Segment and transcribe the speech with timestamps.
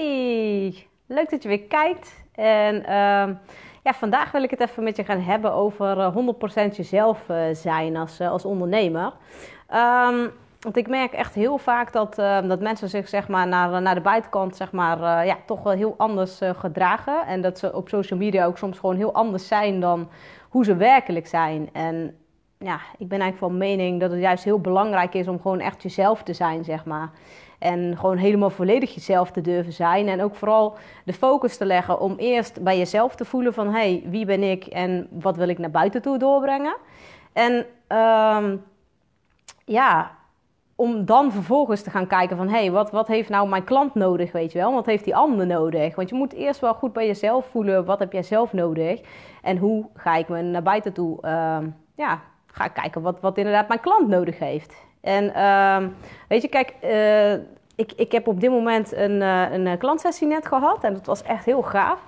[0.00, 2.24] Hey, leuk dat je weer kijkt.
[2.34, 3.36] En uh,
[3.82, 7.36] ja, vandaag wil ik het even met je gaan hebben over 100% eh, jezelf uh,
[7.52, 9.12] zijn als, uh, als ondernemer.
[9.74, 12.14] Um, want ik merk echt heel vaak dat,
[12.48, 15.94] dat mensen zich zeg maar, naar, naar de buitenkant zeg maar, ja, toch wel heel
[15.96, 17.26] anders gedragen.
[17.26, 20.08] En dat ze op social media ook soms gewoon heel anders zijn dan
[20.48, 21.68] hoe ze werkelijk zijn.
[21.72, 22.16] En
[22.58, 25.82] ja, ik ben eigenlijk van mening dat het juist heel belangrijk is om gewoon echt
[25.82, 27.10] jezelf te zijn, zeg maar.
[27.60, 30.08] En gewoon helemaal volledig jezelf te durven zijn.
[30.08, 33.66] En ook vooral de focus te leggen om eerst bij jezelf te voelen van...
[33.66, 36.76] hé, hey, wie ben ik en wat wil ik naar buiten toe doorbrengen?
[37.32, 37.52] En
[37.98, 38.62] um,
[39.64, 40.10] ja,
[40.74, 42.48] om dan vervolgens te gaan kijken van...
[42.48, 44.74] hé, hey, wat, wat heeft nou mijn klant nodig, weet je wel?
[44.74, 45.94] Wat heeft die ander nodig?
[45.94, 47.84] Want je moet eerst wel goed bij jezelf voelen...
[47.84, 49.00] wat heb jij zelf nodig?
[49.42, 51.18] En hoe ga ik me naar buiten toe...
[51.22, 51.58] Uh,
[51.94, 54.88] ja, ga ik kijken wat, wat inderdaad mijn klant nodig heeft.
[55.00, 55.88] En uh,
[56.28, 57.32] weet je, kijk, uh,
[57.74, 61.22] ik, ik heb op dit moment een, uh, een klantsessie net gehad en dat was
[61.22, 62.04] echt heel gaaf.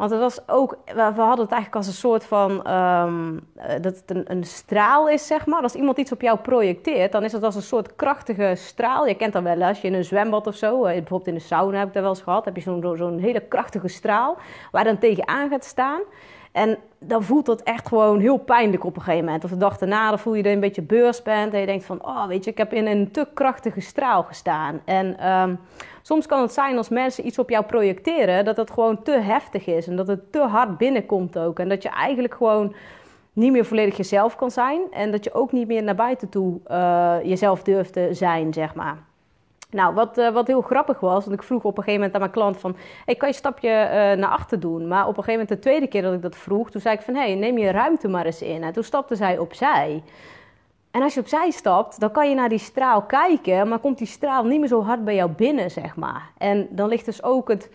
[0.00, 3.40] Want het was ook, we hadden het eigenlijk als een soort van, um,
[3.80, 5.62] dat het een, een, straal is, zeg maar.
[5.62, 9.06] Als iemand iets op jou projecteert, dan is het als een soort krachtige straal.
[9.06, 11.78] Je kent dat wel, als je in een zwembad of zo, bijvoorbeeld in de sauna
[11.78, 14.36] heb ik dat wel eens gehad, heb je zo'n zo'n hele krachtige straal
[14.70, 16.00] waar dan tegenaan gaat staan.
[16.52, 19.44] En dan voelt dat echt gewoon heel pijnlijk op een gegeven moment.
[19.44, 21.52] Of de dag daarna dan voel je dat je een beetje beurs bent.
[21.52, 24.80] En je denkt van, oh weet je, ik heb in een te krachtige straal gestaan.
[24.84, 25.58] En um,
[26.02, 29.66] soms kan het zijn als mensen iets op jou projecteren, dat het gewoon te heftig
[29.66, 29.86] is.
[29.86, 31.58] En dat het te hard binnenkomt ook.
[31.58, 32.74] En dat je eigenlijk gewoon
[33.32, 34.80] niet meer volledig jezelf kan zijn.
[34.90, 38.74] En dat je ook niet meer naar buiten toe uh, jezelf durft te zijn, zeg
[38.74, 39.08] maar.
[39.70, 42.20] Nou, wat, uh, wat heel grappig was, want ik vroeg op een gegeven moment aan
[42.20, 42.76] mijn klant van...
[43.04, 44.88] Hey, kan je een stapje uh, naar achter doen?
[44.88, 46.70] Maar op een gegeven moment, de tweede keer dat ik dat vroeg...
[46.70, 48.62] toen zei ik van, hey, neem je ruimte maar eens in.
[48.62, 50.02] En toen stapte zij opzij.
[50.90, 53.68] En als je opzij stapt, dan kan je naar die straal kijken...
[53.68, 56.30] maar komt die straal niet meer zo hard bij jou binnen, zeg maar.
[56.38, 57.70] En dan ligt dus ook het,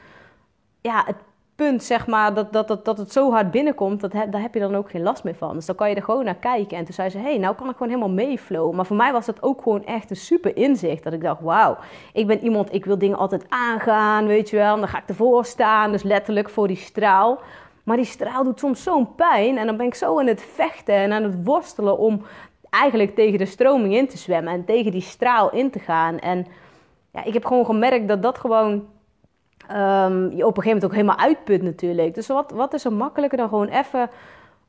[0.81, 1.17] ja, het
[1.55, 4.59] punt, zeg maar, dat, dat, dat, dat het zo hard binnenkomt, dat daar heb je
[4.59, 5.55] dan ook geen last meer van.
[5.55, 6.77] Dus dan kan je er gewoon naar kijken.
[6.77, 8.75] En toen zei ze, hey, nou kan ik gewoon helemaal meeflowen.
[8.75, 11.03] Maar voor mij was dat ook gewoon echt een super inzicht.
[11.03, 11.77] Dat ik dacht, wauw,
[12.13, 14.73] ik ben iemand, ik wil dingen altijd aangaan, weet je wel.
[14.73, 17.39] En dan ga ik ervoor staan, dus letterlijk voor die straal.
[17.83, 19.57] Maar die straal doet soms zo'n pijn.
[19.57, 22.21] En dan ben ik zo aan het vechten en aan het worstelen om
[22.69, 24.53] eigenlijk tegen de stroming in te zwemmen.
[24.53, 26.19] En tegen die straal in te gaan.
[26.19, 26.47] En
[27.11, 28.85] ja, ik heb gewoon gemerkt dat dat gewoon
[29.71, 32.13] um, je op een gegeven moment ook helemaal uitput natuurlijk.
[32.13, 34.09] Dus wat, wat is er makkelijker dan gewoon even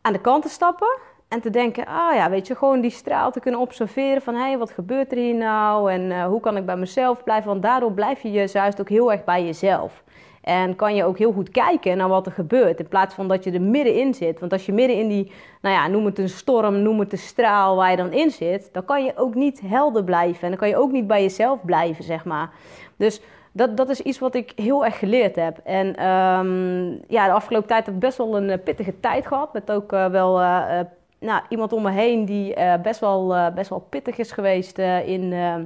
[0.00, 0.98] aan de kant te stappen
[1.28, 4.40] en te denken, ah ja, weet je, gewoon die straal te kunnen observeren van, hé,
[4.40, 7.48] hey, wat gebeurt er hier nou en uh, hoe kan ik bij mezelf blijven?
[7.48, 10.04] Want daardoor blijf je juist ook heel erg bij jezelf.
[10.46, 12.78] En kan je ook heel goed kijken naar wat er gebeurt.
[12.78, 14.40] In plaats van dat je er middenin zit.
[14.40, 17.18] Want als je midden in die, nou ja, noem het een storm, noem het een
[17.18, 18.68] straal waar je dan in zit.
[18.72, 20.42] Dan kan je ook niet helder blijven.
[20.42, 22.50] En dan kan je ook niet bij jezelf blijven, zeg maar.
[22.96, 23.20] Dus
[23.56, 25.58] dat, dat is iets wat ik heel erg geleerd heb.
[25.64, 29.52] En um, ja, de afgelopen tijd heb ik best wel een uh, pittige tijd gehad.
[29.52, 30.80] Met ook uh, wel uh,
[31.18, 35.32] nou, iemand om me heen die best, wel, best wel pittig is geweest in...
[35.32, 35.64] Ehm,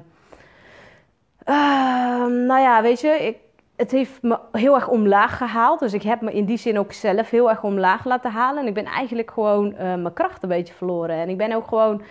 [2.46, 3.36] nou ja, weet je, ik,
[3.76, 5.80] het heeft me heel erg omlaag gehaald.
[5.80, 8.62] Dus ik heb me in die zin ook zelf heel erg omlaag laten halen.
[8.62, 11.16] En ik ben eigenlijk gewoon mijn kracht een beetje verloren.
[11.16, 12.02] En ik ben ook gewoon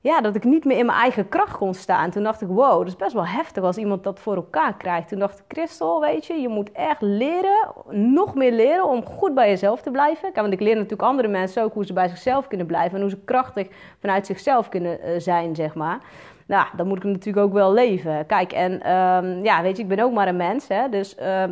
[0.00, 2.10] ja, dat ik niet meer in mijn eigen kracht kon staan.
[2.10, 5.08] Toen dacht ik, wow, dat is best wel heftig als iemand dat voor elkaar krijgt.
[5.08, 9.34] Toen dacht ik, Christel, weet je, je moet echt leren, nog meer leren om goed
[9.34, 10.30] bij jezelf te blijven.
[10.34, 13.10] want ik leer natuurlijk andere mensen ook hoe ze bij zichzelf kunnen blijven en hoe
[13.10, 13.68] ze krachtig
[14.00, 15.98] vanuit zichzelf kunnen uh, zijn, zeg maar.
[16.46, 18.26] Nou, dan moet ik natuurlijk ook wel leven.
[18.26, 21.16] Kijk, en um, ja, weet je, ik ben ook maar een mens, hè, dus...
[21.20, 21.44] Uh,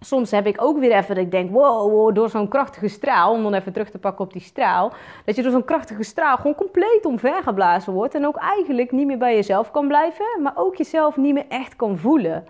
[0.00, 3.42] soms heb ik ook weer even dat ik denk, wow, door zo'n krachtige straal, om
[3.42, 4.92] dan even terug te pakken op die straal,
[5.24, 9.18] dat je door zo'n krachtige straal gewoon compleet omvergeblazen wordt en ook eigenlijk niet meer
[9.18, 12.46] bij jezelf kan blijven, maar ook jezelf niet meer echt kan voelen.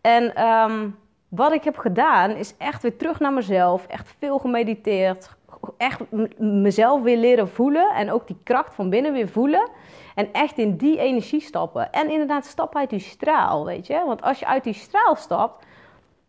[0.00, 5.30] En um, wat ik heb gedaan is echt weer terug naar mezelf, echt veel gemediteerd,
[5.76, 6.00] echt
[6.38, 9.68] mezelf weer leren voelen en ook die kracht van binnen weer voelen.
[10.14, 11.92] En echt in die energie stappen.
[11.92, 14.02] En inderdaad, stap uit die straal, weet je.
[14.06, 15.64] Want als je uit die straal stapt,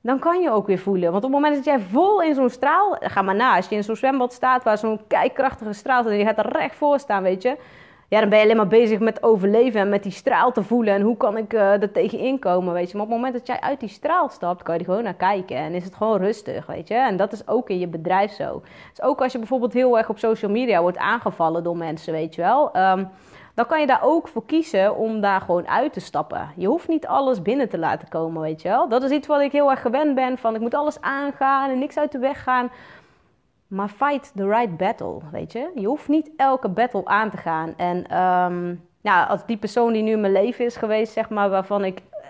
[0.01, 1.11] dan kan je ook weer voelen.
[1.11, 3.75] Want op het moment dat jij vol in zo'n straal, ga maar na, als je
[3.75, 6.99] in zo'n zwembad staat waar zo'n kijkkrachtige straal zit en je gaat er recht voor
[6.99, 7.57] staan, weet je,
[8.11, 10.93] ja, dan ben je alleen maar bezig met overleven en met die straal te voelen
[10.93, 12.97] en hoe kan ik uh, er tegenin komen, weet je.
[12.97, 15.13] Maar op het moment dat jij uit die straal stapt, kan je er gewoon naar
[15.13, 16.93] kijken en is het gewoon rustig, weet je.
[16.93, 18.61] En dat is ook in je bedrijf zo.
[18.89, 22.35] Dus ook als je bijvoorbeeld heel erg op social media wordt aangevallen door mensen, weet
[22.35, 22.77] je wel.
[22.77, 23.09] Um,
[23.61, 26.49] dan kan je daar ook voor kiezen om daar gewoon uit te stappen.
[26.55, 28.89] Je hoeft niet alles binnen te laten komen, weet je wel.
[28.89, 31.79] Dat is iets wat ik heel erg gewend ben van ik moet alles aangaan en
[31.79, 32.71] niks uit de weg gaan.
[33.67, 35.71] Maar fight the right battle, weet je.
[35.75, 37.73] Je hoeft niet elke battle aan te gaan.
[37.77, 41.49] En um, ja, als die persoon die nu in mijn leven is geweest, zeg maar,
[41.49, 42.29] waarvan ik uh,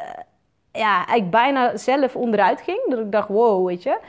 [0.72, 2.90] ja, eigenlijk bijna zelf onderuit ging.
[2.90, 4.00] Dat ik dacht, wow, weet je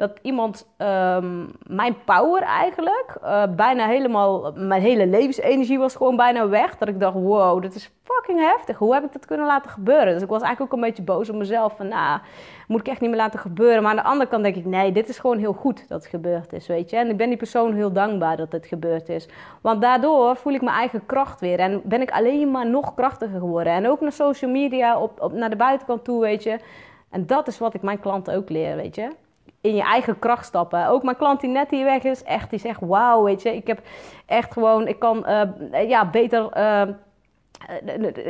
[0.00, 6.48] dat iemand um, mijn power eigenlijk, uh, bijna helemaal, mijn hele levensenergie was gewoon bijna
[6.48, 6.76] weg.
[6.76, 8.78] Dat ik dacht, wow, dit is fucking heftig.
[8.78, 10.12] Hoe heb ik dat kunnen laten gebeuren?
[10.12, 11.76] Dus ik was eigenlijk ook een beetje boos op mezelf.
[11.76, 12.20] Van, nou,
[12.68, 13.82] moet ik echt niet meer laten gebeuren.
[13.82, 16.10] Maar aan de andere kant denk ik, nee, dit is gewoon heel goed dat het
[16.10, 16.96] gebeurd is, weet je.
[16.96, 19.28] En ik ben die persoon heel dankbaar dat het gebeurd is.
[19.60, 21.58] Want daardoor voel ik mijn eigen kracht weer.
[21.58, 23.72] En ben ik alleen maar nog krachtiger geworden.
[23.72, 26.58] En ook naar social media, op, op, naar de buitenkant toe, weet je.
[27.10, 29.10] En dat is wat ik mijn klanten ook leer, weet je
[29.60, 30.86] in je eigen kracht stappen.
[30.86, 33.66] Ook mijn klant die net hier weg is, echt, die zegt: Wauw, weet je, ik
[33.66, 33.80] heb
[34.26, 36.48] echt gewoon, ik kan uh, ja, beter.
[36.56, 36.82] Uh,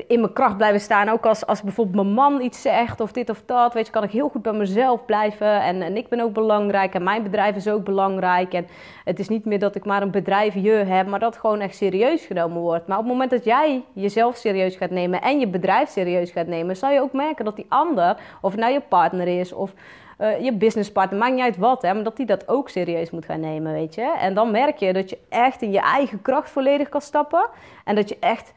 [0.07, 1.09] in mijn kracht blijven staan.
[1.09, 3.75] Ook als, als bijvoorbeeld mijn man iets zegt of dit of dat.
[3.75, 5.63] Weet je, kan ik heel goed bij mezelf blijven.
[5.63, 6.95] En, en ik ben ook belangrijk.
[6.95, 8.55] En mijn bedrijf is ook belangrijk.
[8.55, 8.67] En
[9.05, 11.07] het is niet meer dat ik maar een bedrijfje heb.
[11.07, 12.87] Maar dat gewoon echt serieus genomen wordt.
[12.87, 15.21] Maar op het moment dat jij jezelf serieus gaat nemen.
[15.21, 16.77] En je bedrijf serieus gaat nemen.
[16.77, 18.17] Zal je ook merken dat die ander.
[18.41, 19.53] Of nou je partner is.
[19.53, 19.73] Of
[20.21, 23.25] uh, je businesspartner, maakt niet uit wat, hè, maar dat die dat ook serieus moet
[23.25, 24.17] gaan nemen, weet je.
[24.19, 27.49] En dan merk je dat je echt in je eigen kracht volledig kan stappen.
[27.85, 28.53] En dat je echt,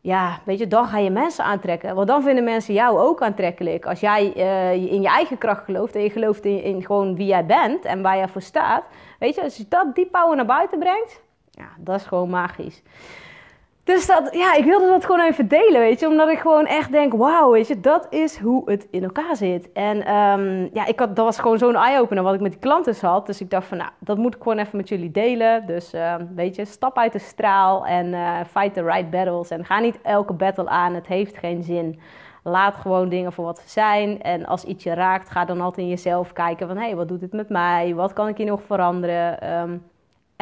[0.00, 1.94] ja, weet je, dan ga je mensen aantrekken.
[1.94, 3.86] Want dan vinden mensen jou ook aantrekkelijk.
[3.86, 7.26] Als jij uh, in je eigen kracht gelooft en je gelooft in, in gewoon wie
[7.26, 8.84] jij bent en waar jij voor staat.
[9.18, 12.82] Weet je, als je dat, die power naar buiten brengt, ja, dat is gewoon magisch.
[13.84, 16.08] Dus dat, ja, ik wilde dat gewoon even delen, weet je.
[16.08, 19.72] Omdat ik gewoon echt denk, wauw, weet je, dat is hoe het in elkaar zit.
[19.72, 22.94] En um, ja, ik had, dat was gewoon zo'n eye-opener wat ik met die klanten
[23.00, 23.26] had.
[23.26, 25.66] Dus ik dacht van, nou, dat moet ik gewoon even met jullie delen.
[25.66, 29.50] Dus, uh, weet je, stap uit de straal en uh, fight the right battles.
[29.50, 32.00] En ga niet elke battle aan, het heeft geen zin.
[32.44, 34.22] Laat gewoon dingen voor wat ze zijn.
[34.22, 36.76] En als iets je raakt, ga dan altijd in jezelf kijken van...
[36.76, 37.94] hé, hey, wat doet het met mij?
[37.94, 39.52] Wat kan ik hier nog veranderen?
[39.60, 39.90] Um,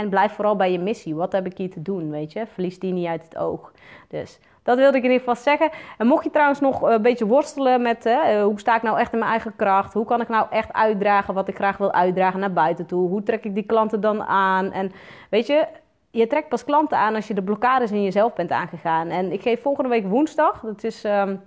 [0.01, 1.15] en blijf vooral bij je missie.
[1.15, 2.47] Wat heb ik hier te doen, weet je?
[2.47, 3.73] Verlies die niet uit het oog.
[4.09, 5.71] Dus dat wilde ik in ieder geval zeggen.
[5.99, 9.13] En mocht je trouwens nog een beetje worstelen met uh, hoe sta ik nou echt
[9.13, 9.93] in mijn eigen kracht?
[9.93, 13.09] Hoe kan ik nou echt uitdragen wat ik graag wil uitdragen naar buiten toe?
[13.09, 14.73] Hoe trek ik die klanten dan aan?
[14.73, 14.93] En
[15.31, 15.67] weet je,
[16.11, 19.09] je trekt pas klanten aan als je de blokkades in jezelf bent aangegaan.
[19.09, 21.05] En ik geef volgende week woensdag, dat is...
[21.05, 21.41] Um,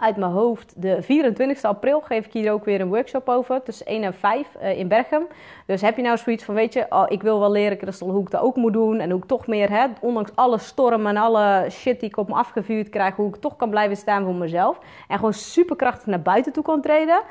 [0.00, 0.82] uit mijn hoofd.
[0.82, 3.62] De 24 april geef ik hier ook weer een workshop over.
[3.62, 5.26] Tussen 1 en 5 uh, eh, in Berchem.
[5.66, 8.22] Dus heb je nou zoiets van, weet je, oh, ik wil wel leren Christel, hoe
[8.22, 9.00] ik dat ook moet doen.
[9.00, 12.28] En hoe ik toch meer, hè, ondanks alle storm en alle shit die ik op
[12.28, 14.78] me afgevuurd krijg, hoe ik toch kan blijven staan voor mezelf.
[15.08, 17.22] En gewoon superkrachtig naar buiten toe kan treden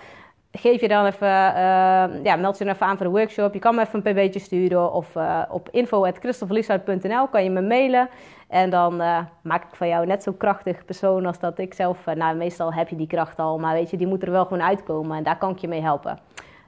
[0.51, 3.53] geef je dan even, uh, ja, meld je dan even aan voor de workshop.
[3.53, 8.09] Je kan me even een pb'tje sturen of uh, op info.christelverlieshout.nl kan je me mailen.
[8.47, 12.05] En dan uh, maak ik van jou net zo krachtig persoon als dat ik zelf.
[12.05, 14.63] nou, meestal heb je die kracht al, maar weet je, die moet er wel gewoon
[14.63, 15.17] uitkomen.
[15.17, 16.19] En daar kan ik je mee helpen.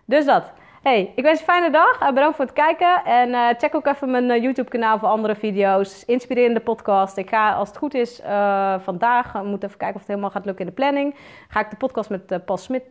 [0.05, 0.51] Dus dat.
[0.81, 2.01] Hey, ik wens je een fijne dag.
[2.01, 3.03] Uh, bedankt voor het kijken.
[3.05, 6.05] En uh, check ook even mijn uh, YouTube-kanaal voor andere video's.
[6.05, 7.17] Inspirerende podcast.
[7.17, 8.21] Ik ga, als het goed is,
[8.79, 11.15] vandaag, we moeten even kijken of het helemaal gaat lukken in de planning.
[11.47, 12.83] Ga ik de podcast met Paul Smit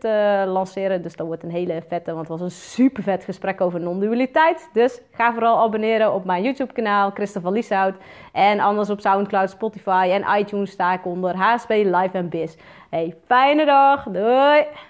[0.46, 1.02] lanceren.
[1.02, 4.70] Dus dat wordt een hele vette, want het was een super vet gesprek over non-dualiteit.
[4.72, 7.94] Dus ga vooral abonneren op mijn YouTube-kanaal, Christopher Lieshout.
[8.32, 12.56] En anders op Soundcloud, Spotify en iTunes sta ik onder HSP Live Biz.
[12.90, 14.04] Hey, fijne dag.
[14.04, 14.89] Doei!